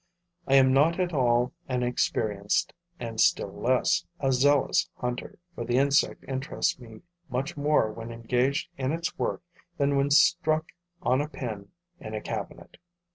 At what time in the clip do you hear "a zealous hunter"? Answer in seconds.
4.19-5.37